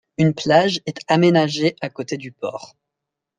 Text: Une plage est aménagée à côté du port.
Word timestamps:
Une 0.17 0.33
plage 0.33 0.81
est 0.87 0.97
aménagée 1.09 1.75
à 1.79 1.91
côté 1.91 2.17
du 2.17 2.31
port. 2.31 2.75